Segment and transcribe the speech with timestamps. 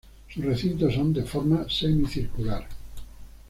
[0.33, 2.67] Sus recintos son de forma semicircular.